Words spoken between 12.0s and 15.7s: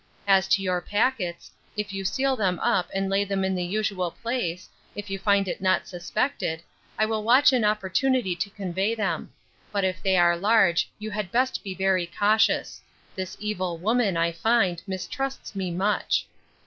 cautious. This evil woman, I find, mistrusts me